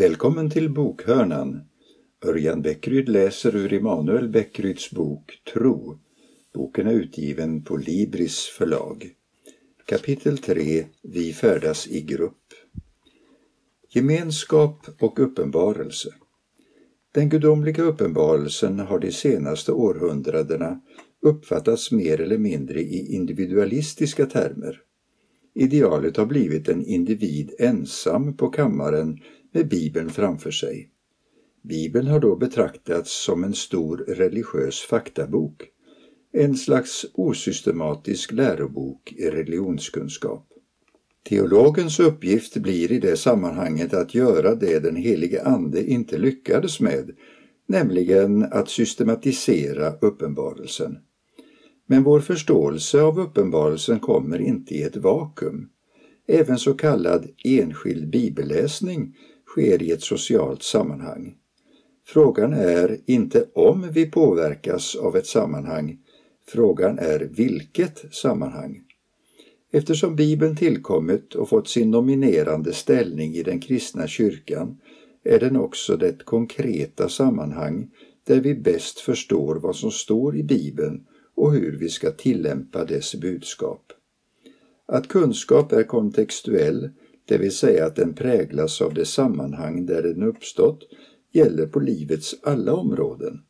Välkommen 0.00 0.50
till 0.50 0.70
Bokhörnan. 0.70 1.60
Örjan 2.24 2.62
Bäckryd 2.62 3.08
läser 3.08 3.56
ur 3.56 3.72
Emanuel 3.72 4.28
Bäckryds 4.28 4.90
bok 4.90 5.42
Tro. 5.52 5.98
Boken 6.54 6.86
är 6.86 6.92
utgiven 6.92 7.64
på 7.64 7.76
Libris 7.76 8.38
förlag. 8.58 9.10
Kapitel 9.86 10.38
3 10.38 10.84
Vi 11.02 11.32
färdas 11.32 11.88
i 11.88 12.00
grupp. 12.00 12.46
Gemenskap 13.88 14.86
och 15.00 15.20
uppenbarelse. 15.20 16.08
Den 17.12 17.28
gudomliga 17.28 17.82
uppenbarelsen 17.82 18.78
har 18.78 18.98
de 18.98 19.12
senaste 19.12 19.72
århundradena 19.72 20.80
uppfattats 21.22 21.92
mer 21.92 22.20
eller 22.20 22.38
mindre 22.38 22.80
i 22.80 23.14
individualistiska 23.14 24.26
termer. 24.26 24.80
Idealet 25.54 26.16
har 26.16 26.26
blivit 26.26 26.68
en 26.68 26.84
individ 26.84 27.54
ensam 27.58 28.36
på 28.36 28.48
kammaren 28.48 29.18
med 29.52 29.68
Bibeln 29.68 30.10
framför 30.10 30.50
sig. 30.50 30.90
Bibeln 31.62 32.06
har 32.06 32.20
då 32.20 32.36
betraktats 32.36 33.24
som 33.24 33.44
en 33.44 33.54
stor 33.54 33.96
religiös 33.96 34.80
faktabok, 34.80 35.62
en 36.32 36.56
slags 36.56 37.06
osystematisk 37.14 38.32
lärobok 38.32 39.12
i 39.12 39.30
religionskunskap. 39.30 40.46
Teologens 41.28 42.00
uppgift 42.00 42.56
blir 42.56 42.92
i 42.92 42.98
det 42.98 43.16
sammanhanget 43.16 43.94
att 43.94 44.14
göra 44.14 44.54
det 44.54 44.78
den 44.78 44.96
helige 44.96 45.42
Ande 45.42 45.84
inte 45.90 46.18
lyckades 46.18 46.80
med, 46.80 47.10
nämligen 47.66 48.42
att 48.42 48.68
systematisera 48.68 49.92
uppenbarelsen. 50.00 50.98
Men 51.86 52.02
vår 52.02 52.20
förståelse 52.20 53.02
av 53.02 53.20
uppenbarelsen 53.20 54.00
kommer 54.00 54.40
inte 54.40 54.74
i 54.74 54.82
ett 54.82 54.96
vakuum. 54.96 55.68
Även 56.28 56.58
så 56.58 56.74
kallad 56.74 57.28
enskild 57.44 58.10
bibelläsning 58.10 59.16
sker 59.50 59.82
i 59.82 59.90
ett 59.90 60.02
socialt 60.02 60.62
sammanhang. 60.62 61.34
Frågan 62.06 62.52
är 62.52 62.98
inte 63.06 63.46
om 63.54 63.88
vi 63.92 64.10
påverkas 64.10 64.96
av 64.96 65.16
ett 65.16 65.26
sammanhang, 65.26 65.98
frågan 66.46 66.98
är 66.98 67.20
vilket 67.20 68.14
sammanhang. 68.14 68.82
Eftersom 69.72 70.16
Bibeln 70.16 70.56
tillkommit 70.56 71.34
och 71.34 71.48
fått 71.48 71.68
sin 71.68 71.90
nominerande 71.90 72.72
ställning 72.72 73.34
i 73.34 73.42
den 73.42 73.60
kristna 73.60 74.06
kyrkan 74.06 74.78
är 75.24 75.38
den 75.38 75.56
också 75.56 75.96
det 75.96 76.24
konkreta 76.24 77.08
sammanhang 77.08 77.90
där 78.26 78.40
vi 78.40 78.54
bäst 78.54 79.00
förstår 79.00 79.56
vad 79.56 79.76
som 79.76 79.90
står 79.90 80.36
i 80.36 80.42
Bibeln 80.42 81.06
och 81.34 81.52
hur 81.52 81.78
vi 81.78 81.88
ska 81.88 82.10
tillämpa 82.10 82.84
dess 82.84 83.14
budskap. 83.14 83.92
Att 84.86 85.08
kunskap 85.08 85.72
är 85.72 85.82
kontextuell, 85.82 86.90
det 87.30 87.38
vill 87.38 87.56
säga 87.56 87.86
att 87.86 87.96
den 87.96 88.14
präglas 88.14 88.82
av 88.82 88.94
det 88.94 89.04
sammanhang 89.04 89.86
där 89.86 90.02
den 90.02 90.22
uppstått, 90.22 90.78
gäller 91.32 91.66
på 91.66 91.80
livets 91.80 92.34
alla 92.42 92.74
områden. 92.74 93.40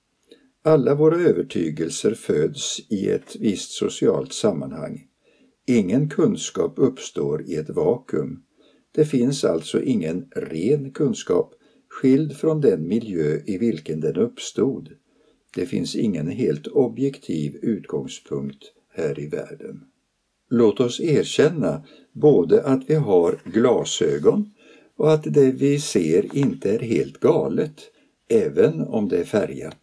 Alla 0.64 0.94
våra 0.94 1.16
övertygelser 1.16 2.14
föds 2.14 2.80
i 2.90 3.08
ett 3.08 3.36
visst 3.40 3.70
socialt 3.70 4.32
sammanhang. 4.32 5.06
Ingen 5.66 6.08
kunskap 6.08 6.74
uppstår 6.76 7.42
i 7.42 7.54
ett 7.54 7.70
vakuum. 7.70 8.42
Det 8.92 9.04
finns 9.04 9.44
alltså 9.44 9.82
ingen 9.82 10.28
ren 10.36 10.90
kunskap 10.90 11.54
skild 11.88 12.36
från 12.36 12.60
den 12.60 12.88
miljö 12.88 13.40
i 13.46 13.58
vilken 13.58 14.00
den 14.00 14.16
uppstod. 14.16 14.88
Det 15.54 15.66
finns 15.66 15.96
ingen 15.96 16.28
helt 16.28 16.66
objektiv 16.66 17.56
utgångspunkt 17.62 18.72
här 18.94 19.20
i 19.20 19.26
världen. 19.26 19.89
Låt 20.50 20.80
oss 20.80 21.00
erkänna 21.00 21.84
både 22.12 22.62
att 22.62 22.90
vi 22.90 22.94
har 22.94 23.38
glasögon 23.44 24.50
och 24.96 25.12
att 25.12 25.24
det 25.24 25.50
vi 25.50 25.80
ser 25.80 26.36
inte 26.36 26.74
är 26.74 26.78
helt 26.78 27.20
galet, 27.20 27.74
även 28.28 28.80
om 28.80 29.08
det 29.08 29.18
är 29.18 29.24
färgat. 29.24 29.78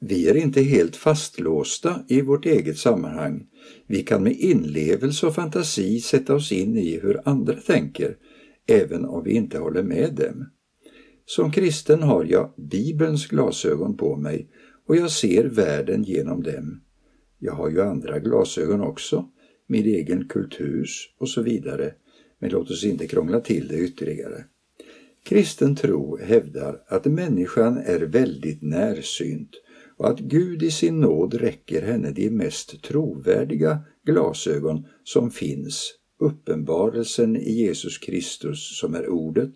Vi 0.00 0.28
är 0.28 0.36
inte 0.36 0.62
helt 0.62 0.96
fastlåsta 0.96 2.02
i 2.08 2.20
vårt 2.20 2.46
eget 2.46 2.78
sammanhang. 2.78 3.46
Vi 3.86 4.02
kan 4.02 4.22
med 4.22 4.32
inlevelse 4.32 5.26
och 5.26 5.34
fantasi 5.34 6.00
sätta 6.00 6.34
oss 6.34 6.52
in 6.52 6.76
i 6.76 7.00
hur 7.02 7.20
andra 7.24 7.54
tänker, 7.54 8.16
även 8.66 9.04
om 9.04 9.24
vi 9.24 9.32
inte 9.32 9.58
håller 9.58 9.82
med 9.82 10.14
dem. 10.14 10.46
Som 11.24 11.52
kristen 11.52 12.02
har 12.02 12.24
jag 12.24 12.52
Bibelns 12.56 13.26
glasögon 13.26 13.96
på 13.96 14.16
mig 14.16 14.48
och 14.86 14.96
jag 14.96 15.10
ser 15.10 15.44
världen 15.44 16.04
genom 16.04 16.42
dem. 16.42 16.80
Jag 17.38 17.52
har 17.52 17.70
ju 17.70 17.82
andra 17.82 18.18
glasögon 18.18 18.80
också, 18.80 19.24
min 19.70 19.84
egen 19.84 20.28
kulturs 20.28 21.14
och 21.18 21.28
så 21.28 21.42
vidare, 21.42 21.94
men 22.38 22.50
låt 22.50 22.70
oss 22.70 22.84
inte 22.84 23.06
krångla 23.06 23.40
till 23.40 23.68
det 23.68 23.78
ytterligare. 23.78 24.44
Kristen 25.22 25.76
tro 25.76 26.18
hävdar 26.18 26.82
att 26.86 27.04
människan 27.04 27.78
är 27.78 28.00
väldigt 28.00 28.62
närsynt 28.62 29.50
och 29.96 30.08
att 30.08 30.20
Gud 30.20 30.62
i 30.62 30.70
sin 30.70 31.00
nåd 31.00 31.34
räcker 31.34 31.82
henne 31.82 32.10
de 32.10 32.30
mest 32.30 32.82
trovärdiga 32.82 33.78
glasögon 34.06 34.86
som 35.04 35.30
finns, 35.30 35.94
uppenbarelsen 36.18 37.36
i 37.36 37.52
Jesus 37.52 37.98
Kristus 37.98 38.78
som 38.78 38.94
är 38.94 39.08
ordet 39.08 39.52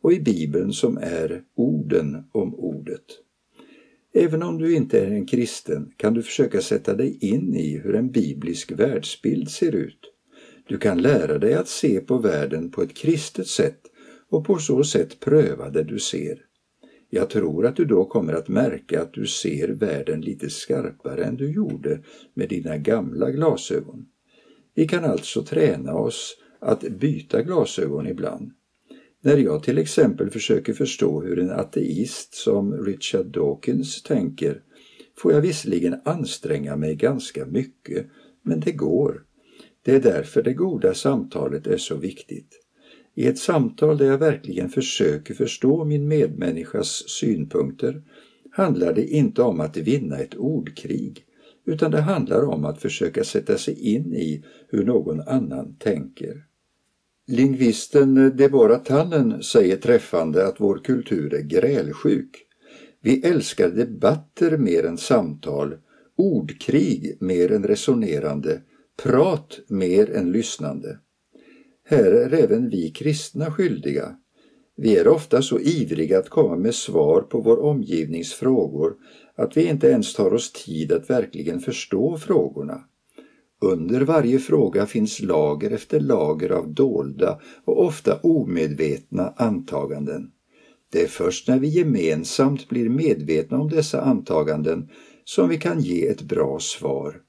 och 0.00 0.12
i 0.12 0.20
Bibeln 0.20 0.72
som 0.72 0.98
är 0.98 1.42
orden 1.54 2.24
om 2.32 2.54
ordet. 2.54 3.27
Även 4.20 4.42
om 4.42 4.58
du 4.58 4.74
inte 4.74 5.00
är 5.00 5.10
en 5.10 5.26
kristen 5.26 5.92
kan 5.96 6.14
du 6.14 6.22
försöka 6.22 6.60
sätta 6.60 6.94
dig 6.94 7.18
in 7.20 7.54
i 7.54 7.78
hur 7.78 7.94
en 7.94 8.10
biblisk 8.10 8.72
världsbild 8.72 9.50
ser 9.50 9.74
ut. 9.74 10.00
Du 10.68 10.78
kan 10.78 11.02
lära 11.02 11.38
dig 11.38 11.54
att 11.54 11.68
se 11.68 12.00
på 12.00 12.18
världen 12.18 12.70
på 12.70 12.82
ett 12.82 12.94
kristet 12.94 13.46
sätt 13.46 13.80
och 14.30 14.44
på 14.44 14.58
så 14.58 14.84
sätt 14.84 15.20
pröva 15.20 15.70
det 15.70 15.82
du 15.84 15.98
ser. 15.98 16.38
Jag 17.10 17.30
tror 17.30 17.66
att 17.66 17.76
du 17.76 17.84
då 17.84 18.04
kommer 18.04 18.32
att 18.32 18.48
märka 18.48 19.02
att 19.02 19.12
du 19.12 19.26
ser 19.26 19.68
världen 19.68 20.20
lite 20.20 20.50
skarpare 20.50 21.24
än 21.24 21.36
du 21.36 21.52
gjorde 21.52 22.00
med 22.34 22.48
dina 22.48 22.76
gamla 22.76 23.30
glasögon. 23.30 24.06
Vi 24.74 24.88
kan 24.88 25.04
alltså 25.04 25.42
träna 25.42 25.94
oss 25.94 26.36
att 26.60 26.80
byta 26.80 27.42
glasögon 27.42 28.06
ibland. 28.06 28.52
När 29.22 29.36
jag 29.36 29.62
till 29.62 29.78
exempel 29.78 30.30
försöker 30.30 30.72
förstå 30.72 31.22
hur 31.22 31.38
en 31.38 31.50
ateist 31.50 32.34
som 32.34 32.84
Richard 32.84 33.26
Dawkins 33.26 34.02
tänker 34.02 34.62
får 35.18 35.32
jag 35.32 35.40
visserligen 35.40 36.00
anstränga 36.04 36.76
mig 36.76 36.94
ganska 36.94 37.46
mycket, 37.46 38.06
men 38.42 38.60
det 38.60 38.72
går. 38.72 39.24
Det 39.82 39.94
är 39.94 40.00
därför 40.00 40.42
det 40.42 40.52
goda 40.52 40.94
samtalet 40.94 41.66
är 41.66 41.76
så 41.76 41.96
viktigt. 41.96 42.64
I 43.14 43.26
ett 43.26 43.38
samtal 43.38 43.98
där 43.98 44.06
jag 44.06 44.18
verkligen 44.18 44.68
försöker 44.68 45.34
förstå 45.34 45.84
min 45.84 46.08
medmänniskas 46.08 47.08
synpunkter 47.08 48.02
handlar 48.50 48.92
det 48.92 49.06
inte 49.06 49.42
om 49.42 49.60
att 49.60 49.76
vinna 49.76 50.18
ett 50.18 50.34
ordkrig, 50.34 51.24
utan 51.66 51.90
det 51.90 52.00
handlar 52.00 52.44
om 52.44 52.64
att 52.64 52.82
försöka 52.82 53.24
sätta 53.24 53.58
sig 53.58 53.94
in 53.94 54.14
i 54.14 54.44
hur 54.68 54.84
någon 54.84 55.20
annan 55.20 55.76
tänker. 55.78 56.47
Lingvisten 57.30 58.36
Deborah 58.36 58.82
Tannen 58.82 59.42
säger 59.42 59.76
träffande 59.76 60.46
att 60.46 60.60
vår 60.60 60.78
kultur 60.84 61.34
är 61.34 61.42
grälsjuk. 61.42 62.46
Vi 63.02 63.22
älskar 63.26 63.68
debatter 63.68 64.56
mer 64.56 64.86
än 64.86 64.98
samtal, 64.98 65.74
ordkrig 66.16 67.16
mer 67.20 67.52
än 67.52 67.64
resonerande, 67.64 68.60
prat 69.02 69.60
mer 69.68 70.10
än 70.10 70.32
lyssnande. 70.32 70.98
Här 71.84 72.12
är 72.12 72.34
även 72.34 72.68
vi 72.68 72.90
kristna 72.90 73.50
skyldiga. 73.50 74.16
Vi 74.76 74.96
är 74.96 75.08
ofta 75.08 75.42
så 75.42 75.60
ivriga 75.60 76.18
att 76.18 76.28
komma 76.28 76.56
med 76.56 76.74
svar 76.74 77.20
på 77.20 77.40
vår 77.40 77.58
omgivnings 77.58 78.32
frågor 78.32 78.94
att 79.36 79.56
vi 79.56 79.68
inte 79.68 79.88
ens 79.88 80.14
tar 80.14 80.34
oss 80.34 80.52
tid 80.52 80.92
att 80.92 81.10
verkligen 81.10 81.60
förstå 81.60 82.16
frågorna. 82.18 82.84
Under 83.60 84.00
varje 84.00 84.38
fråga 84.38 84.86
finns 84.86 85.20
lager 85.20 85.70
efter 85.70 86.00
lager 86.00 86.50
av 86.50 86.74
dolda 86.74 87.40
och 87.64 87.84
ofta 87.84 88.20
omedvetna 88.20 89.34
antaganden. 89.36 90.30
Det 90.92 91.02
är 91.02 91.06
först 91.06 91.48
när 91.48 91.58
vi 91.58 91.68
gemensamt 91.68 92.68
blir 92.68 92.88
medvetna 92.88 93.60
om 93.60 93.70
dessa 93.70 94.00
antaganden 94.00 94.88
som 95.24 95.48
vi 95.48 95.58
kan 95.58 95.80
ge 95.80 96.06
ett 96.06 96.22
bra 96.22 96.58
svar. 96.60 97.20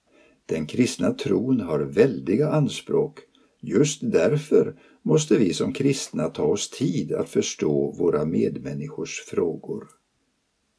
Den 0.45 0.65
kristna 0.65 1.13
tron 1.13 1.61
har 1.61 1.79
väldiga 1.79 2.49
anspråk. 2.49 3.19
Just 3.61 3.99
därför 4.11 4.75
måste 5.05 5.37
vi 5.37 5.53
som 5.53 5.73
kristna 5.73 6.29
ta 6.29 6.43
oss 6.43 6.69
tid 6.69 7.13
att 7.13 7.29
förstå 7.29 7.95
våra 7.99 8.25
medmänniskors 8.25 9.19
frågor. 9.27 9.98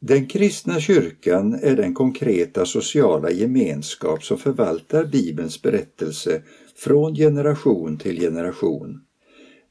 Den 0.03 0.27
kristna 0.27 0.81
kyrkan 0.81 1.55
är 1.63 1.77
den 1.77 1.95
konkreta 1.95 2.67
sociala 2.67 3.31
gemenskap 3.31 4.25
som 4.25 4.39
förvaltar 4.39 5.05
Bibelns 5.05 5.63
berättelse 5.63 6.43
från 6.77 7.15
generation 7.15 7.99
till 7.99 8.21
generation. 8.21 9.01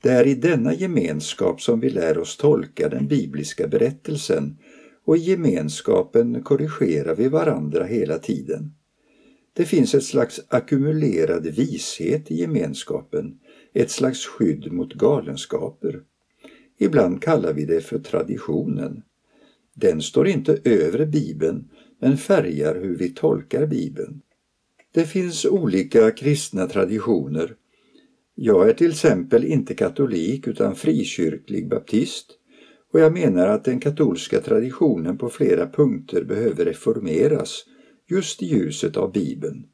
Det 0.02 0.10
är 0.10 0.28
i 0.28 0.36
denna 0.36 0.74
gemenskap 0.74 1.62
som 1.62 1.80
vi 1.80 1.90
lär 1.90 2.18
oss 2.18 2.38
tolka 2.38 2.90
den 2.90 3.08
bibliska 3.08 3.68
berättelsen 3.68 4.58
och 5.06 5.18
i 5.18 5.20
gemenskapen 5.20 6.44
korrigerar 6.44 7.16
vi 7.16 7.28
varandra 7.28 7.84
hela 7.84 8.18
tiden. 8.18 8.74
Det 9.54 9.66
finns 9.66 9.96
ett 9.96 10.04
slags 10.04 10.40
ackumulerad 10.48 11.48
vishet 11.48 12.32
i 12.32 12.36
gemenskapen, 12.36 13.40
ett 13.74 13.92
slags 13.92 14.26
skydd 14.26 14.72
mot 14.72 14.94
galenskaper. 14.94 16.02
Ibland 16.80 17.22
kallar 17.22 17.54
vi 17.54 17.66
det 17.66 17.82
för 17.82 18.00
traditionen. 18.00 19.04
Den 19.82 20.02
står 20.02 20.28
inte 20.28 20.60
över 20.64 21.06
Bibeln 21.06 21.70
men 22.00 22.18
färgar 22.18 22.76
hur 22.76 22.98
vi 22.98 23.10
tolkar 23.10 23.66
Bibeln. 23.66 24.22
Det 24.94 25.06
finns 25.06 25.46
olika 25.46 26.12
kristna 26.12 26.68
traditioner. 26.68 27.56
Jag 28.36 28.70
är 28.70 28.74
till 28.74 28.90
exempel 28.90 29.46
inte 29.46 29.74
katolik 29.74 30.48
utan 30.48 30.76
frikyrklig 30.76 31.70
baptist 31.70 32.26
och 32.94 33.00
jag 33.00 33.14
menar 33.14 33.48
att 33.48 33.66
den 33.66 33.80
katolska 33.80 34.42
traditionen 34.42 35.18
på 35.18 35.30
flera 35.30 35.68
punkter 35.68 36.24
behöver 36.24 36.66
reformeras 36.66 37.66
just 38.10 38.44
i 38.44 38.46
ljuset 38.46 38.98
av 38.98 39.12
Bibeln. 39.12 39.66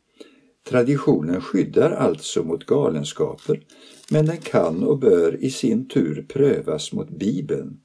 Traditionen 0.69 1.41
skyddar 1.41 1.91
alltså 1.91 2.43
mot 2.43 2.65
galenskaper 2.65 3.63
men 4.09 4.25
den 4.25 4.37
kan 4.37 4.83
och 4.83 4.99
bör 4.99 5.43
i 5.43 5.49
sin 5.49 5.87
tur 5.87 6.25
prövas 6.29 6.93
mot 6.93 7.09
Bibeln. 7.09 7.79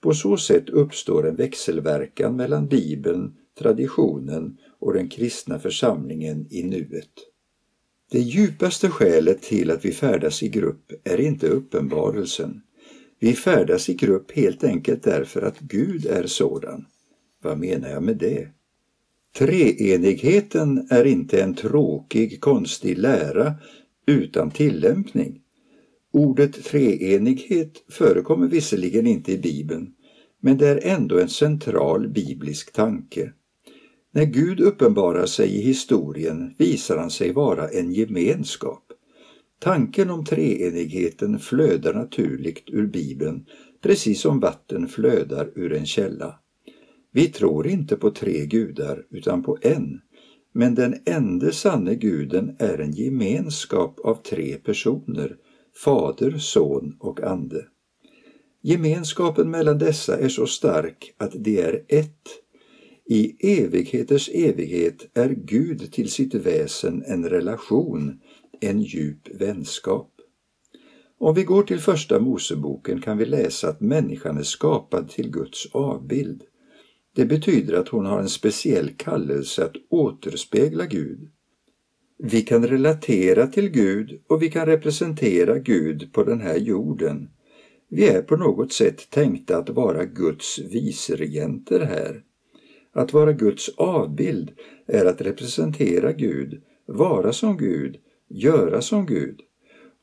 På 0.00 0.14
så 0.14 0.36
sätt 0.36 0.68
uppstår 0.68 1.28
en 1.28 1.36
växelverkan 1.36 2.36
mellan 2.36 2.66
Bibeln, 2.66 3.36
traditionen 3.58 4.58
och 4.78 4.92
den 4.92 5.08
kristna 5.08 5.58
församlingen 5.58 6.46
i 6.50 6.62
nuet. 6.62 7.12
Det 8.10 8.20
djupaste 8.20 8.88
skälet 8.88 9.42
till 9.42 9.70
att 9.70 9.84
vi 9.84 9.92
färdas 9.92 10.42
i 10.42 10.48
grupp 10.48 10.92
är 11.04 11.20
inte 11.20 11.48
uppenbarelsen. 11.48 12.62
Vi 13.18 13.32
färdas 13.32 13.88
i 13.88 13.94
grupp 13.94 14.32
helt 14.32 14.64
enkelt 14.64 15.02
därför 15.02 15.42
att 15.42 15.60
Gud 15.60 16.06
är 16.06 16.26
sådan. 16.26 16.86
Vad 17.42 17.58
menar 17.58 17.88
jag 17.88 18.02
med 18.02 18.16
det? 18.16 18.48
Treenigheten 19.38 20.88
är 20.90 21.04
inte 21.04 21.42
en 21.42 21.54
tråkig, 21.54 22.40
konstig 22.40 22.98
lära 22.98 23.54
utan 24.06 24.50
tillämpning. 24.50 25.40
Ordet 26.16 26.64
treenighet 26.64 27.84
förekommer 27.88 28.46
visserligen 28.46 29.06
inte 29.06 29.32
i 29.32 29.38
Bibeln, 29.38 29.92
men 30.40 30.58
det 30.58 30.68
är 30.68 30.80
ändå 30.82 31.18
en 31.18 31.28
central 31.28 32.08
biblisk 32.08 32.72
tanke. 32.72 33.32
När 34.12 34.24
Gud 34.24 34.60
uppenbarar 34.60 35.26
sig 35.26 35.48
i 35.48 35.60
historien 35.60 36.54
visar 36.58 36.96
han 36.96 37.10
sig 37.10 37.32
vara 37.32 37.68
en 37.68 37.92
gemenskap. 37.92 38.82
Tanken 39.60 40.10
om 40.10 40.24
treenigheten 40.24 41.38
flödar 41.38 41.94
naturligt 41.94 42.64
ur 42.66 42.86
Bibeln, 42.86 43.46
precis 43.82 44.20
som 44.20 44.40
vatten 44.40 44.88
flödar 44.88 45.50
ur 45.54 45.72
en 45.72 45.86
källa. 45.86 46.34
Vi 47.12 47.26
tror 47.26 47.66
inte 47.66 47.96
på 47.96 48.10
tre 48.10 48.46
gudar 48.46 49.04
utan 49.10 49.42
på 49.42 49.58
en, 49.62 50.00
men 50.52 50.74
den 50.74 50.94
enda 51.06 51.52
sanne 51.52 51.94
guden 51.94 52.56
är 52.58 52.78
en 52.78 52.92
gemenskap 52.92 54.00
av 54.00 54.14
tre 54.14 54.56
personer, 54.64 55.36
Fader, 55.84 56.38
Son 56.38 56.96
och 57.00 57.20
Ande. 57.20 57.66
Gemenskapen 58.62 59.50
mellan 59.50 59.78
dessa 59.78 60.18
är 60.18 60.28
så 60.28 60.46
stark 60.46 61.14
att 61.18 61.32
de 61.32 61.60
är 61.60 61.84
ett. 61.88 62.28
I 63.04 63.36
evigheters 63.58 64.30
evighet 64.34 65.10
är 65.14 65.28
Gud 65.28 65.92
till 65.92 66.10
sitt 66.10 66.34
väsen 66.34 67.02
en 67.06 67.28
relation, 67.28 68.20
en 68.60 68.80
djup 68.80 69.40
vänskap. 69.40 70.12
Om 71.18 71.34
vi 71.34 71.44
går 71.44 71.62
till 71.62 71.80
första 71.80 72.20
Moseboken 72.20 73.00
kan 73.00 73.18
vi 73.18 73.26
läsa 73.26 73.68
att 73.68 73.80
människan 73.80 74.38
är 74.38 74.42
skapad 74.42 75.08
till 75.08 75.30
Guds 75.30 75.66
avbild. 75.72 76.42
Det 77.14 77.26
betyder 77.26 77.74
att 77.74 77.88
hon 77.88 78.06
har 78.06 78.20
en 78.20 78.28
speciell 78.28 78.90
kallelse 78.90 79.64
att 79.64 79.76
återspegla 79.90 80.86
Gud. 80.86 81.28
Vi 82.18 82.42
kan 82.42 82.66
relatera 82.66 83.46
till 83.46 83.68
Gud 83.68 84.20
och 84.26 84.42
vi 84.42 84.50
kan 84.50 84.66
representera 84.66 85.58
Gud 85.58 86.12
på 86.12 86.24
den 86.24 86.40
här 86.40 86.56
jorden. 86.56 87.28
Vi 87.88 88.08
är 88.08 88.22
på 88.22 88.36
något 88.36 88.72
sätt 88.72 89.10
tänkta 89.10 89.56
att 89.56 89.70
vara 89.70 90.04
Guds 90.04 90.58
viceregenter 90.58 91.80
här. 91.80 92.22
Att 92.92 93.12
vara 93.12 93.32
Guds 93.32 93.68
avbild 93.76 94.50
är 94.86 95.04
att 95.04 95.20
representera 95.20 96.12
Gud, 96.12 96.62
vara 96.86 97.32
som 97.32 97.56
Gud, 97.56 97.96
göra 98.28 98.82
som 98.82 99.06
Gud. 99.06 99.40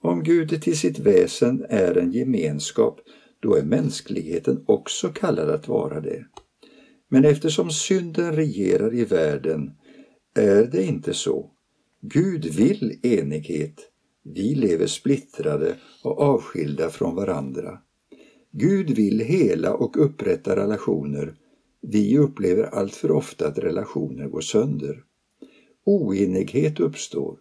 Om 0.01 0.23
Gud 0.23 0.61
till 0.61 0.77
sitt 0.77 0.99
väsen 0.99 1.65
är 1.69 1.97
en 1.97 2.11
gemenskap, 2.11 2.99
då 3.39 3.55
är 3.55 3.63
mänskligheten 3.63 4.63
också 4.67 5.09
kallad 5.09 5.49
att 5.49 5.67
vara 5.67 5.99
det. 6.01 6.25
Men 7.09 7.25
eftersom 7.25 7.71
synden 7.71 8.35
regerar 8.35 8.93
i 8.93 9.05
världen 9.05 9.71
är 10.35 10.63
det 10.63 10.83
inte 10.83 11.13
så. 11.13 11.52
Gud 12.05 12.45
vill 12.45 12.99
enighet. 13.01 13.81
Vi 14.23 14.55
lever 14.55 14.87
splittrade 14.87 15.75
och 16.03 16.19
avskilda 16.19 16.89
från 16.89 17.15
varandra. 17.15 17.79
Gud 18.51 18.89
vill 18.89 19.19
hela 19.19 19.73
och 19.73 20.05
upprätta 20.05 20.55
relationer. 20.55 21.35
Vi 21.81 22.17
upplever 22.17 22.63
alltför 22.63 23.11
ofta 23.11 23.47
att 23.47 23.57
relationer 23.57 24.27
går 24.27 24.41
sönder. 24.41 25.03
Oenighet 25.85 26.79
uppstår. 26.79 27.37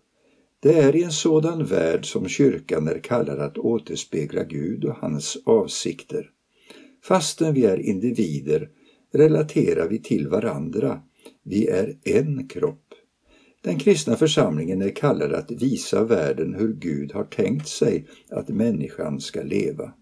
Det 0.61 0.79
är 0.79 0.97
i 0.97 1.03
en 1.03 1.13
sådan 1.13 1.65
värld 1.65 2.13
som 2.13 2.29
kyrkan 2.29 2.89
är 2.89 2.99
kallad 2.99 3.39
att 3.39 3.59
återspegla 3.59 4.45
Gud 4.45 4.85
och 4.85 4.97
hans 4.97 5.39
avsikter. 5.45 6.31
Fastän 7.05 7.55
vi 7.55 7.65
är 7.65 7.79
individer 7.79 8.71
relaterar 9.13 9.89
vi 9.89 9.99
till 9.99 10.29
varandra. 10.29 11.03
Vi 11.43 11.67
är 11.67 11.99
en 12.05 12.49
kropp. 12.49 12.92
Den 13.63 13.79
kristna 13.79 14.17
församlingen 14.17 14.83
är 14.83 14.91
kallad 14.91 15.33
att 15.33 15.51
visa 15.51 16.05
världen 16.05 16.55
hur 16.55 16.73
Gud 16.73 17.13
har 17.13 17.25
tänkt 17.25 17.69
sig 17.69 18.07
att 18.31 18.49
människan 18.49 19.21
ska 19.21 19.43
leva. 19.43 19.93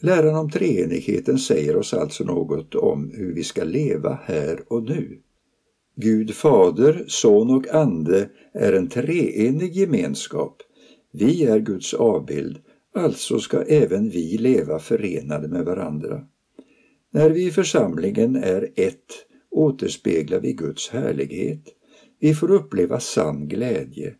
Läran 0.00 0.34
om 0.34 0.50
treenigheten 0.50 1.38
säger 1.38 1.76
oss 1.76 1.94
alltså 1.94 2.24
något 2.24 2.74
om 2.74 3.10
hur 3.14 3.34
vi 3.34 3.44
ska 3.44 3.64
leva 3.64 4.18
här 4.24 4.60
och 4.68 4.82
nu. 4.82 5.20
Gud 5.96 6.34
Fader, 6.34 7.04
Son 7.08 7.50
och 7.50 7.74
Ande 7.74 8.28
är 8.52 8.72
en 8.72 8.88
treenig 8.88 9.72
gemenskap. 9.72 10.56
Vi 11.12 11.44
är 11.44 11.58
Guds 11.58 11.94
avbild, 11.94 12.58
alltså 12.94 13.38
ska 13.38 13.62
även 13.62 14.10
vi 14.10 14.38
leva 14.38 14.78
förenade 14.78 15.48
med 15.48 15.64
varandra. 15.64 16.24
När 17.10 17.30
vi 17.30 17.46
i 17.46 17.50
församlingen 17.50 18.36
är 18.36 18.68
ett 18.76 19.26
återspeglar 19.50 20.40
vi 20.40 20.52
Guds 20.52 20.88
härlighet. 20.88 21.64
Vi 22.24 22.34
får 22.34 22.50
uppleva 22.50 23.00
sann 23.00 23.48
glädje. 23.48 24.14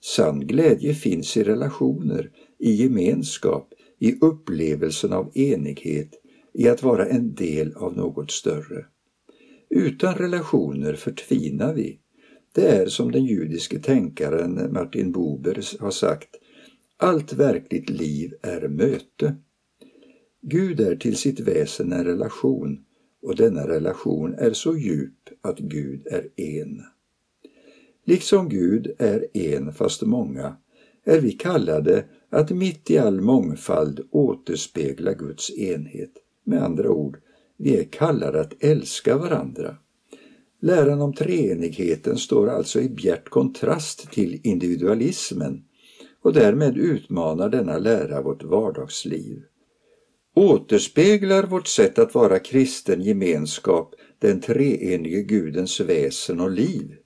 Sann 0.00 0.46
glädje 0.46 0.94
finns 0.94 1.36
i 1.36 1.44
relationer, 1.44 2.30
i 2.58 2.72
gemenskap, 2.72 3.74
i 3.98 4.18
upplevelsen 4.20 5.12
av 5.12 5.30
enighet, 5.34 6.10
i 6.54 6.68
att 6.68 6.82
vara 6.82 7.06
en 7.06 7.34
del 7.34 7.72
av 7.76 7.96
något 7.96 8.30
större. 8.30 8.86
Utan 9.70 10.14
relationer 10.14 10.94
förtvinar 10.94 11.74
vi. 11.74 11.98
Det 12.54 12.68
är 12.68 12.86
som 12.86 13.12
den 13.12 13.24
judiske 13.24 13.78
tänkaren 13.78 14.72
Martin 14.72 15.12
Buber 15.12 15.80
har 15.80 15.90
sagt, 15.90 16.36
allt 16.96 17.32
verkligt 17.32 17.90
liv 17.90 18.34
är 18.42 18.68
möte. 18.68 19.36
Gud 20.42 20.80
är 20.80 20.96
till 20.96 21.16
sitt 21.16 21.40
väsen 21.40 21.92
en 21.92 22.04
relation 22.04 22.84
och 23.22 23.36
denna 23.36 23.68
relation 23.68 24.34
är 24.34 24.52
så 24.52 24.76
djup 24.76 25.28
att 25.40 25.58
Gud 25.58 26.06
är 26.06 26.28
en. 26.36 26.82
Liksom 28.10 28.48
Gud 28.48 28.94
är 28.98 29.36
en 29.36 29.72
fast 29.72 30.02
många 30.02 30.56
är 31.04 31.20
vi 31.20 31.32
kallade 31.32 32.04
att 32.30 32.50
mitt 32.50 32.90
i 32.90 32.98
all 32.98 33.20
mångfald 33.20 34.00
återspegla 34.10 35.12
Guds 35.12 35.50
enhet. 35.50 36.10
Med 36.44 36.62
andra 36.62 36.90
ord, 36.90 37.18
vi 37.56 37.76
är 37.76 37.84
kallade 37.84 38.40
att 38.40 38.64
älska 38.64 39.16
varandra. 39.16 39.76
Läran 40.60 41.02
om 41.02 41.14
treenigheten 41.14 42.16
står 42.16 42.48
alltså 42.48 42.80
i 42.80 42.88
bjärt 42.88 43.28
kontrast 43.28 44.12
till 44.12 44.40
individualismen 44.42 45.64
och 46.22 46.32
därmed 46.32 46.76
utmanar 46.76 47.48
denna 47.48 47.78
lära 47.78 48.22
vårt 48.22 48.42
vardagsliv. 48.42 49.42
Återspeglar 50.34 51.46
vårt 51.46 51.66
sätt 51.66 51.98
att 51.98 52.14
vara 52.14 52.38
kristen 52.38 53.02
gemenskap 53.02 53.94
den 54.18 54.40
treenige 54.40 55.22
Gudens 55.22 55.80
väsen 55.80 56.40
och 56.40 56.50
liv? 56.50 56.99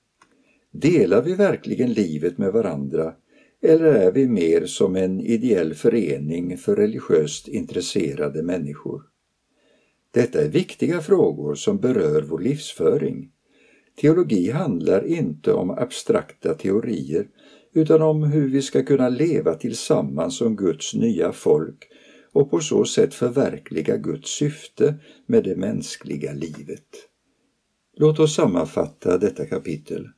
Delar 0.76 1.22
vi 1.22 1.34
verkligen 1.34 1.92
livet 1.92 2.38
med 2.38 2.52
varandra 2.52 3.14
eller 3.62 3.84
är 3.84 4.12
vi 4.12 4.28
mer 4.28 4.66
som 4.66 4.96
en 4.96 5.20
ideell 5.20 5.74
förening 5.74 6.58
för 6.58 6.76
religiöst 6.76 7.48
intresserade 7.48 8.42
människor? 8.42 9.02
Detta 10.10 10.40
är 10.40 10.48
viktiga 10.48 11.00
frågor 11.00 11.54
som 11.54 11.78
berör 11.78 12.22
vår 12.22 12.38
livsföring. 12.38 13.30
Teologi 14.00 14.50
handlar 14.50 15.06
inte 15.06 15.52
om 15.52 15.70
abstrakta 15.70 16.54
teorier 16.54 17.28
utan 17.74 18.02
om 18.02 18.22
hur 18.22 18.48
vi 18.48 18.62
ska 18.62 18.82
kunna 18.82 19.08
leva 19.08 19.54
tillsammans 19.54 20.38
som 20.38 20.56
Guds 20.56 20.94
nya 20.94 21.32
folk 21.32 21.88
och 22.32 22.50
på 22.50 22.60
så 22.60 22.84
sätt 22.84 23.14
förverkliga 23.14 23.96
Guds 23.96 24.30
syfte 24.30 24.94
med 25.26 25.44
det 25.44 25.56
mänskliga 25.56 26.32
livet. 26.32 26.88
Låt 27.96 28.18
oss 28.18 28.34
sammanfatta 28.34 29.18
detta 29.18 29.46
kapitel. 29.46 30.08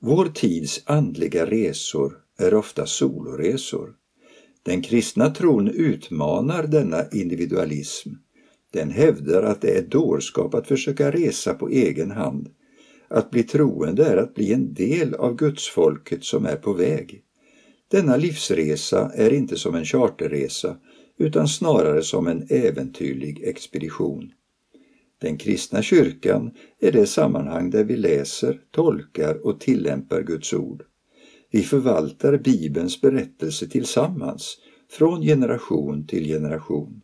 Vår 0.00 0.26
tids 0.26 0.82
andliga 0.84 1.46
resor 1.46 2.18
är 2.38 2.54
ofta 2.54 2.86
soloresor. 2.86 3.94
Den 4.62 4.82
kristna 4.82 5.30
tron 5.30 5.68
utmanar 5.68 6.66
denna 6.66 7.08
individualism. 7.12 8.10
Den 8.72 8.90
hävdar 8.90 9.42
att 9.42 9.60
det 9.60 9.78
är 9.78 9.82
dårskap 9.82 10.54
att 10.54 10.66
försöka 10.66 11.10
resa 11.10 11.54
på 11.54 11.68
egen 11.68 12.10
hand. 12.10 12.48
Att 13.08 13.30
bli 13.30 13.42
troende 13.42 14.04
är 14.04 14.16
att 14.16 14.34
bli 14.34 14.52
en 14.52 14.74
del 14.74 15.14
av 15.14 15.36
gudsfolket 15.36 16.24
som 16.24 16.46
är 16.46 16.56
på 16.56 16.72
väg. 16.72 17.22
Denna 17.88 18.16
livsresa 18.16 19.10
är 19.14 19.32
inte 19.32 19.56
som 19.56 19.74
en 19.74 19.84
charterresa 19.84 20.76
utan 21.18 21.48
snarare 21.48 22.02
som 22.02 22.26
en 22.26 22.46
äventyrlig 22.50 23.42
expedition. 23.44 24.32
Den 25.20 25.38
kristna 25.38 25.82
kyrkan 25.82 26.50
är 26.80 26.92
det 26.92 27.06
sammanhang 27.06 27.70
där 27.70 27.84
vi 27.84 27.96
läser, 27.96 28.60
tolkar 28.70 29.46
och 29.46 29.60
tillämpar 29.60 30.22
Guds 30.22 30.52
ord. 30.52 30.82
Vi 31.50 31.62
förvaltar 31.62 32.38
Bibelns 32.38 33.00
berättelse 33.00 33.68
tillsammans, 33.68 34.58
från 34.90 35.22
generation 35.22 36.06
till 36.06 36.24
generation. 36.24 37.00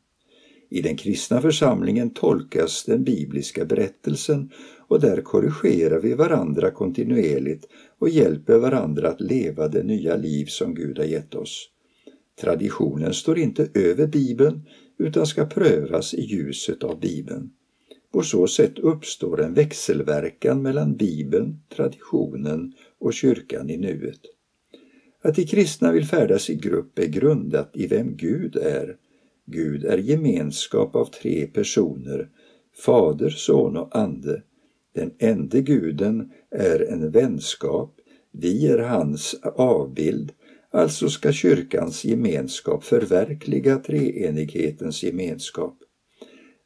I 0.71 0.83
den 0.83 0.97
kristna 0.97 1.40
församlingen 1.40 2.11
tolkas 2.11 2.85
den 2.85 3.04
bibliska 3.04 3.64
berättelsen 3.64 4.50
och 4.88 5.00
där 5.00 5.21
korrigerar 5.21 6.00
vi 6.00 6.14
varandra 6.14 6.71
kontinuerligt 6.71 7.66
och 7.99 8.09
hjälper 8.09 8.59
varandra 8.59 9.09
att 9.09 9.21
leva 9.21 9.69
det 9.69 9.83
nya 9.83 10.16
liv 10.16 10.47
som 10.47 10.75
Gud 10.75 10.99
har 10.99 11.04
gett 11.04 11.35
oss. 11.35 11.69
Traditionen 12.40 13.14
står 13.14 13.38
inte 13.38 13.69
över 13.75 14.07
Bibeln 14.07 14.66
utan 14.99 15.26
ska 15.26 15.47
prövas 15.47 16.14
i 16.14 16.21
ljuset 16.21 16.83
av 16.83 17.00
Bibeln. 17.00 17.50
På 18.12 18.23
så 18.23 18.47
sätt 18.47 18.78
uppstår 18.78 19.42
en 19.42 19.54
växelverkan 19.54 20.62
mellan 20.62 20.97
Bibeln, 20.97 21.62
traditionen 21.76 22.73
och 22.99 23.14
kyrkan 23.14 23.71
i 23.71 23.76
nuet. 23.76 24.21
Att 25.23 25.35
de 25.35 25.45
kristna 25.45 25.92
vill 25.92 26.07
färdas 26.07 26.50
i 26.50 26.54
grupp 26.54 26.99
är 26.99 27.07
grundat 27.07 27.71
i 27.75 27.87
vem 27.87 28.16
Gud 28.16 28.57
är. 28.57 28.97
Gud 29.47 29.85
är 29.85 29.99
gemenskap 29.99 30.97
av 30.97 31.04
tre 31.04 31.47
personer, 31.47 32.28
Fader, 32.85 33.31
Son 33.31 33.76
och 33.76 33.97
Ande. 33.97 34.42
Den 34.95 35.11
enda 35.19 35.61
guden 35.61 36.31
är 36.50 36.92
en 36.92 37.11
vänskap, 37.11 37.95
vi 38.33 38.66
är 38.66 38.78
hans 38.78 39.35
avbild, 39.54 40.33
alltså 40.71 41.09
ska 41.09 41.33
kyrkans 41.33 42.04
gemenskap 42.04 42.85
förverkliga 42.85 43.76
treenighetens 43.76 45.02
gemenskap. 45.02 45.81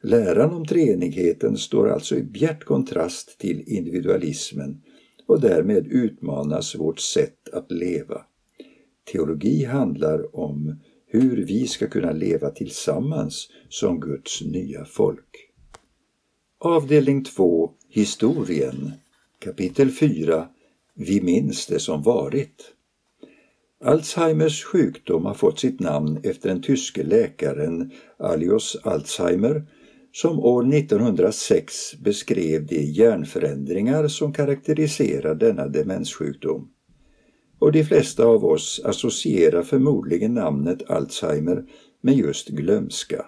Läran 0.03 0.53
om 0.53 0.65
treenigheten 0.65 1.57
står 1.57 1.89
alltså 1.89 2.15
i 2.15 2.23
bjärt 2.23 2.63
kontrast 2.63 3.39
till 3.39 3.63
individualismen 3.67 4.81
och 5.25 5.41
därmed 5.41 5.87
utmanas 5.87 6.75
vårt 6.75 6.99
sätt 6.99 7.49
att 7.53 7.71
leva. 7.71 8.21
Teologi 9.11 9.65
handlar 9.65 10.35
om 10.35 10.79
hur 11.05 11.45
vi 11.45 11.67
ska 11.67 11.87
kunna 11.87 12.11
leva 12.11 12.49
tillsammans 12.49 13.49
som 13.69 13.99
Guds 13.99 14.41
nya 14.41 14.85
folk. 14.85 15.49
Avdelning 16.59 17.23
2 17.23 17.71
Historien 17.89 18.91
Kapitel 19.39 19.91
4 19.91 20.47
Vi 20.93 21.21
minns 21.21 21.65
det 21.65 21.79
som 21.79 22.03
varit 22.03 22.73
Alzheimers 23.83 24.63
sjukdom 24.63 25.25
har 25.25 25.33
fått 25.33 25.59
sitt 25.59 25.79
namn 25.79 26.19
efter 26.23 26.49
den 26.49 26.61
tyske 26.61 27.03
läkaren 27.03 27.91
Alios 28.17 28.77
Alzheimer 28.83 29.65
som 30.21 30.39
år 30.39 30.73
1906 30.73 31.95
beskrev 31.99 32.65
de 32.65 32.81
hjärnförändringar 32.81 34.07
som 34.07 34.33
karaktäriserar 34.33 35.35
denna 35.35 35.67
demenssjukdom. 35.67 36.69
Och 37.59 37.71
de 37.71 37.83
flesta 37.83 38.25
av 38.25 38.45
oss 38.45 38.81
associerar 38.83 39.63
förmodligen 39.63 40.33
namnet 40.33 40.89
Alzheimer 40.89 41.65
med 42.01 42.15
just 42.15 42.47
glömska. 42.47 43.25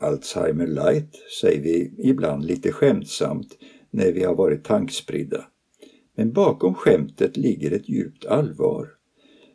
Alzheimer 0.00 0.66
light 0.66 1.14
säger 1.40 1.62
vi 1.62 1.94
ibland 1.98 2.44
lite 2.44 2.72
skämtsamt 2.72 3.58
när 3.90 4.12
vi 4.12 4.24
har 4.24 4.34
varit 4.34 4.64
tankspridda. 4.64 5.44
Men 6.16 6.32
bakom 6.32 6.74
skämtet 6.74 7.36
ligger 7.36 7.72
ett 7.72 7.88
djupt 7.88 8.26
allvar. 8.26 8.88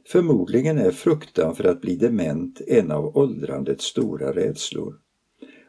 Förmodligen 0.07 0.77
är 0.77 0.91
fruktan 0.91 1.55
för 1.55 1.63
att 1.63 1.81
bli 1.81 1.95
dement 1.95 2.61
en 2.67 2.91
av 2.91 3.17
åldrandets 3.17 3.85
stora 3.85 4.35
rädslor 4.35 5.01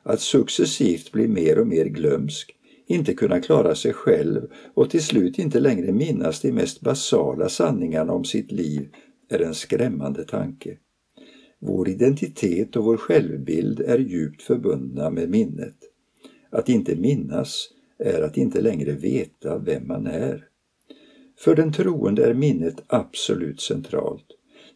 att 0.03 0.21
successivt 0.21 1.13
bli 1.13 1.29
mer 1.29 1.59
och 1.59 1.67
mer 1.67 1.85
glömsk, 1.85 2.55
inte 2.87 3.15
kunna 3.15 3.41
klara 3.41 3.75
sig 3.75 3.93
själv 3.93 4.43
och 4.75 4.91
till 4.91 5.03
slut 5.03 5.39
inte 5.39 5.61
längre 5.61 5.93
minnas 5.93 6.41
de 6.41 6.53
mest 6.53 6.81
basala 6.81 7.49
sanningarna 7.49 8.13
om 8.13 8.25
sitt 8.25 8.53
liv 8.53 8.89
är 9.29 9.39
en 9.39 9.55
skrämmande 9.55 10.25
tanke. 10.25 10.79
Vår 11.59 11.89
identitet 11.89 12.77
och 12.77 12.85
vår 12.85 12.97
självbild 12.97 13.81
är 13.81 13.99
djupt 13.99 14.43
förbundna 14.43 15.11
med 15.11 15.31
minnet. 15.31 15.77
Att 16.51 16.69
inte 16.69 16.97
minnas 16.97 17.69
är 17.99 18.23
att 18.23 18.37
inte 18.37 18.61
längre 18.61 18.93
veta 18.93 19.59
vem 19.59 19.87
man 19.87 20.07
är. 20.07 20.45
För 21.39 21.55
den 21.55 21.73
troende 21.73 22.27
är 22.27 22.35
minnet 22.35 22.83
absolut 22.87 23.61
centralt. 23.61 24.27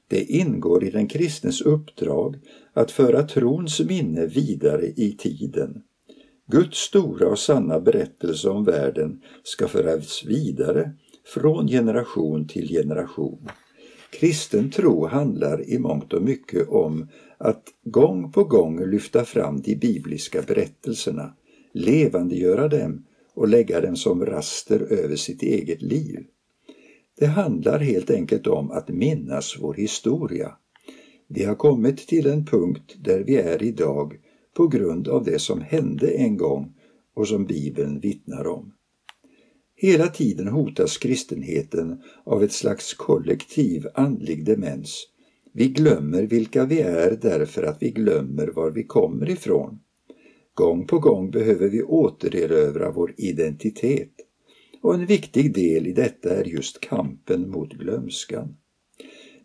Det 0.09 0.25
ingår 0.25 0.85
i 0.85 0.91
den 0.91 1.09
kristnes 1.09 1.61
uppdrag 1.61 2.37
att 2.73 2.91
föra 2.91 3.23
trons 3.23 3.81
minne 3.81 4.27
vidare 4.27 4.87
i 4.87 5.17
tiden. 5.19 5.83
Guds 6.51 6.79
stora 6.79 7.29
och 7.29 7.39
sanna 7.39 7.81
berättelse 7.81 8.49
om 8.49 8.65
världen 8.65 9.23
ska 9.43 9.69
föras 9.69 10.25
vidare 10.27 10.93
från 11.35 11.69
generation 11.69 12.49
till 12.49 12.69
generation. 12.69 13.49
Kristen 14.11 14.71
tro 14.71 15.07
handlar 15.07 15.71
i 15.71 15.79
mångt 15.79 16.13
och 16.13 16.23
mycket 16.23 16.69
om 16.69 17.09
att 17.39 17.65
gång 17.85 18.33
på 18.33 18.45
gång 18.45 18.91
lyfta 18.91 19.25
fram 19.25 19.61
de 19.61 19.75
bibliska 19.77 20.43
berättelserna, 20.43 21.35
levandegöra 21.73 22.69
dem 22.69 23.07
och 23.35 23.49
lägga 23.49 23.81
dem 23.81 23.97
som 23.97 24.27
raster 24.27 24.81
över 24.81 25.17
sitt 25.17 25.43
eget 25.43 25.83
liv. 25.83 26.25
Det 27.19 27.27
handlar 27.27 27.79
helt 27.79 28.11
enkelt 28.11 28.47
om 28.47 28.71
att 28.71 28.89
minnas 28.89 29.57
vår 29.61 29.75
historia. 29.75 30.53
Vi 31.29 31.45
har 31.45 31.55
kommit 31.55 31.99
till 32.09 32.27
en 32.27 32.45
punkt 32.45 32.97
där 33.05 33.21
vi 33.21 33.37
är 33.37 33.63
idag 33.63 34.15
på 34.57 34.67
grund 34.67 35.09
av 35.09 35.25
det 35.25 35.39
som 35.39 35.61
hände 35.61 36.11
en 36.11 36.37
gång 36.37 36.75
och 37.15 37.29
som 37.29 37.47
Bibeln 37.47 38.01
vittnar 38.01 38.47
om. 38.47 38.73
Hela 39.75 40.09
tiden 40.09 40.49
hotas 40.49 40.99
kristenheten 40.99 42.03
av 42.25 42.43
ett 42.43 42.53
slags 42.53 42.95
kollektiv 42.95 43.87
andlig 43.95 44.45
demens. 44.45 45.07
Vi 45.53 45.69
glömmer 45.69 46.23
vilka 46.23 46.65
vi 46.65 46.81
är 46.81 47.19
därför 47.23 47.63
att 47.63 47.83
vi 47.83 47.91
glömmer 47.91 48.47
var 48.47 48.71
vi 48.71 48.85
kommer 48.85 49.31
ifrån. 49.31 49.79
Gång 50.55 50.87
på 50.87 50.99
gång 50.99 51.31
behöver 51.31 51.69
vi 51.69 51.83
återerövra 51.83 52.91
vår 52.91 53.15
identitet 53.17 54.13
och 54.87 54.95
en 54.95 55.07
viktig 55.07 55.55
del 55.55 55.87
i 55.87 55.93
detta 55.93 56.37
är 56.37 56.45
just 56.45 56.81
kampen 56.81 57.51
mot 57.51 57.73
glömskan. 57.73 58.57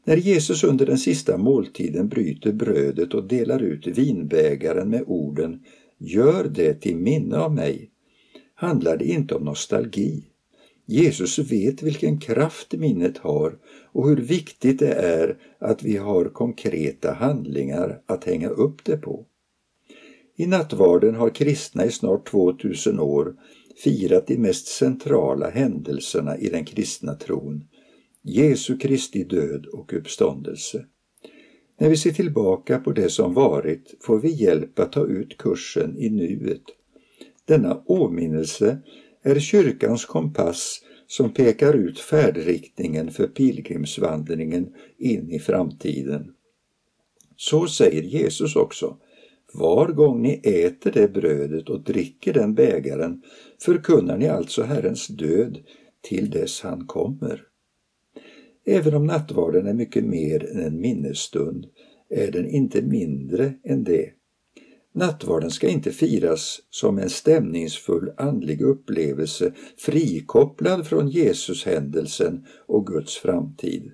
När 0.05 0.17
Jesus 0.17 0.63
under 0.63 0.85
den 0.85 0.97
sista 0.97 1.37
måltiden 1.37 2.09
bryter 2.09 2.51
brödet 2.51 3.13
och 3.13 3.27
delar 3.27 3.59
ut 3.59 3.87
vinbägaren 3.87 4.89
med 4.89 5.03
orden 5.07 5.63
”Gör 5.97 6.43
det 6.43 6.73
till 6.73 6.95
minne 6.95 7.37
av 7.37 7.53
mig” 7.55 7.89
handlar 8.55 8.97
det 8.97 9.05
inte 9.05 9.35
om 9.35 9.43
nostalgi. 9.43 10.25
Jesus 10.85 11.39
vet 11.39 11.83
vilken 11.83 12.19
kraft 12.19 12.73
minnet 12.73 13.17
har 13.17 13.57
och 13.91 14.09
hur 14.09 14.17
viktigt 14.17 14.79
det 14.79 14.93
är 14.93 15.37
att 15.59 15.83
vi 15.83 15.97
har 15.97 16.25
konkreta 16.25 17.13
handlingar 17.13 18.01
att 18.05 18.23
hänga 18.23 18.49
upp 18.49 18.83
det 18.83 18.97
på. 18.97 19.25
I 20.35 20.45
nattvarden 20.45 21.15
har 21.15 21.29
kristna 21.29 21.85
i 21.85 21.91
snart 21.91 22.29
2000 22.29 22.99
år 22.99 23.35
firat 23.77 24.27
de 24.27 24.37
mest 24.37 24.67
centrala 24.67 25.49
händelserna 25.49 26.37
i 26.37 26.49
den 26.49 26.65
kristna 26.65 27.15
tron, 27.15 27.63
Jesu 28.23 28.77
Kristi 28.77 29.23
död 29.23 29.65
och 29.65 29.93
uppståndelse. 29.93 30.85
När 31.77 31.89
vi 31.89 31.97
ser 31.97 32.11
tillbaka 32.11 32.79
på 32.79 32.91
det 32.91 33.09
som 33.09 33.33
varit 33.33 33.95
får 34.01 34.19
vi 34.19 34.29
hjälp 34.29 34.79
att 34.79 34.91
ta 34.91 35.05
ut 35.05 35.37
kursen 35.37 35.97
i 35.97 36.09
nuet. 36.09 36.63
Denna 37.45 37.83
åminnelse 37.85 38.77
är 39.23 39.39
kyrkans 39.39 40.05
kompass 40.05 40.81
som 41.07 41.33
pekar 41.33 41.73
ut 41.73 41.99
färdriktningen 41.99 43.11
för 43.11 43.27
pilgrimsvandringen 43.27 44.73
in 44.97 45.31
i 45.31 45.39
framtiden. 45.39 46.33
Så 47.35 47.67
säger 47.67 48.01
Jesus 48.01 48.55
också 48.55 48.97
var 49.53 49.87
gång 49.87 50.21
ni 50.21 50.41
äter 50.43 50.91
det 50.91 51.13
brödet 51.13 51.69
och 51.69 51.83
dricker 51.83 52.33
den 52.33 52.53
bägaren 52.53 53.21
förkunnar 53.65 54.17
ni 54.17 54.27
alltså 54.27 54.63
Herrens 54.63 55.07
död 55.07 55.59
till 56.01 56.29
dess 56.29 56.61
han 56.61 56.87
kommer. 56.87 57.43
Även 58.65 58.95
om 58.95 59.07
nattvarden 59.07 59.67
är 59.67 59.73
mycket 59.73 60.03
mer 60.03 60.51
än 60.51 60.59
en 60.59 60.81
minnesstund 60.81 61.65
är 62.09 62.31
den 62.31 62.49
inte 62.49 62.81
mindre 62.81 63.53
än 63.63 63.83
det. 63.83 64.09
Nattvarden 64.93 65.51
ska 65.51 65.67
inte 65.67 65.91
firas 65.91 66.59
som 66.69 66.97
en 66.97 67.09
stämningsfull 67.09 68.11
andlig 68.17 68.61
upplevelse 68.61 69.53
frikopplad 69.77 70.87
från 70.87 71.09
Jesushändelsen 71.09 72.45
och 72.67 72.87
Guds 72.87 73.17
framtid. 73.17 73.91